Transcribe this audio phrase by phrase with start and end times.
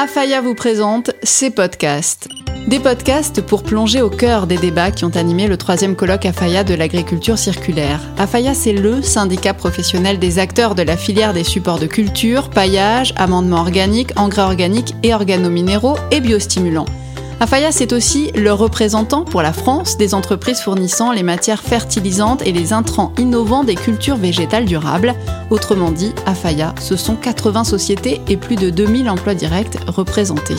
[0.00, 2.28] Afaya vous présente ses podcasts.
[2.68, 6.62] Des podcasts pour plonger au cœur des débats qui ont animé le troisième colloque Afaya
[6.62, 7.98] de l'agriculture circulaire.
[8.16, 13.12] Afaya, c'est le syndicat professionnel des acteurs de la filière des supports de culture, paillage,
[13.16, 16.86] amendement organique, engrais organiques et organominéraux et biostimulants.
[17.40, 22.50] Afaya, c'est aussi le représentant pour la France des entreprises fournissant les matières fertilisantes et
[22.50, 25.14] les intrants innovants des cultures végétales durables.
[25.50, 30.56] Autrement dit, Afaya, ce sont 80 sociétés et plus de 2000 emplois directs représentés.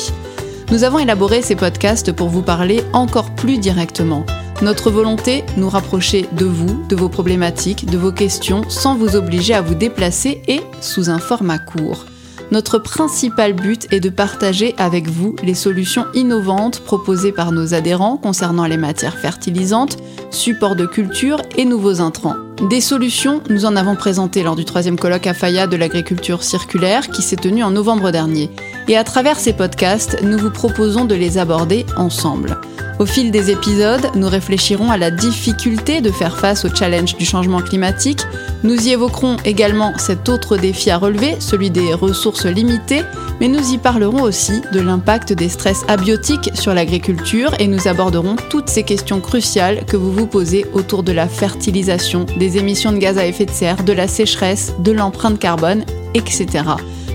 [0.71, 4.25] Nous avons élaboré ces podcasts pour vous parler encore plus directement.
[4.61, 9.53] Notre volonté, nous rapprocher de vous, de vos problématiques, de vos questions, sans vous obliger
[9.53, 12.05] à vous déplacer et sous un format court.
[12.51, 18.17] Notre principal but est de partager avec vous les solutions innovantes proposées par nos adhérents
[18.17, 19.97] concernant les matières fertilisantes,
[20.31, 22.35] supports de culture et nouveaux intrants.
[22.67, 27.09] Des solutions, nous en avons présenté lors du troisième colloque à Faya de l'agriculture circulaire
[27.09, 28.49] qui s'est tenu en novembre dernier.
[28.87, 32.57] Et à travers ces podcasts, nous vous proposons de les aborder ensemble.
[32.99, 37.23] Au fil des épisodes, nous réfléchirons à la difficulté de faire face au challenge du
[37.23, 38.19] changement climatique.
[38.63, 43.03] Nous y évoquerons également cet autre défi à relever, celui des ressources limitées,
[43.39, 48.35] mais nous y parlerons aussi de l'impact des stress abiotiques sur l'agriculture et nous aborderons
[48.49, 52.97] toutes ces questions cruciales que vous vous posez autour de la fertilisation, des émissions de
[52.97, 56.63] gaz à effet de serre, de la sécheresse, de l'empreinte carbone, etc.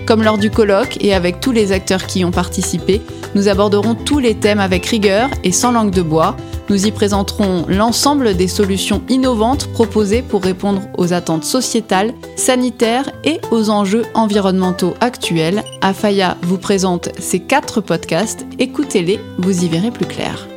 [0.06, 3.00] Comme lors du colloque et avec tous les acteurs qui y ont participé,
[3.34, 6.36] nous aborderons tous les thèmes avec rigueur et sans langue de bois.
[6.68, 13.40] Nous y présenterons l'ensemble des solutions innovantes proposées pour répondre aux attentes sociétales, sanitaires et
[13.50, 15.62] aux enjeux environnementaux actuels.
[15.80, 18.46] Afaya vous présente ces quatre podcasts.
[18.58, 20.48] Écoutez-les, vous y verrez plus clair.